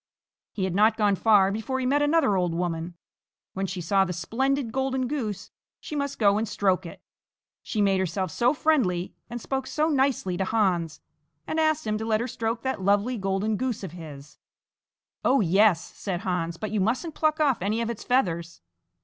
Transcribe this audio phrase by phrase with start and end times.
[0.51, 2.95] He had not gone far before he met another old woman.
[3.53, 7.03] When she saw the splendid golden goose, she must go and stroke it.
[7.61, 11.01] She made herself so friendly and spoke so nicely to Hans,
[11.45, 14.39] and asked him to let her stroke that lovely golden goose of his.
[15.23, 18.61] "Oh, yes!" said Hans, "but you mustn't pluck off any of its feathers!"